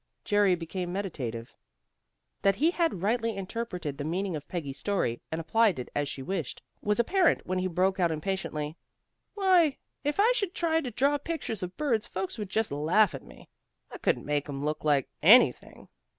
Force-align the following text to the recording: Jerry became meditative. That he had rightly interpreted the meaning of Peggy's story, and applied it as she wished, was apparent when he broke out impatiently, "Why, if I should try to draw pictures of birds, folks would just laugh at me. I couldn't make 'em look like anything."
Jerry 0.25 0.55
became 0.55 0.91
meditative. 0.91 1.59
That 2.41 2.55
he 2.55 2.71
had 2.71 3.03
rightly 3.03 3.37
interpreted 3.37 3.99
the 3.99 4.03
meaning 4.03 4.35
of 4.35 4.47
Peggy's 4.47 4.79
story, 4.79 5.21
and 5.31 5.39
applied 5.39 5.77
it 5.77 5.89
as 5.95 6.09
she 6.09 6.23
wished, 6.23 6.59
was 6.81 6.99
apparent 6.99 7.45
when 7.45 7.59
he 7.59 7.67
broke 7.67 7.99
out 7.99 8.09
impatiently, 8.11 8.75
"Why, 9.35 9.77
if 10.03 10.19
I 10.19 10.31
should 10.31 10.55
try 10.55 10.81
to 10.81 10.89
draw 10.89 11.19
pictures 11.19 11.61
of 11.61 11.77
birds, 11.77 12.07
folks 12.07 12.39
would 12.39 12.49
just 12.49 12.71
laugh 12.71 13.13
at 13.13 13.21
me. 13.21 13.47
I 13.91 13.99
couldn't 13.99 14.25
make 14.25 14.49
'em 14.49 14.65
look 14.65 14.83
like 14.83 15.07
anything." 15.21 15.87